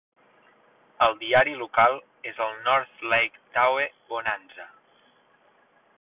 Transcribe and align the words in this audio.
El 1.07 1.13
diari 1.23 1.53
local 1.59 1.99
és 2.31 2.41
el 2.47 2.57
"North 2.69 3.05
Lake 3.13 3.45
Tahoe 3.59 3.87
Bonanza". 4.15 4.71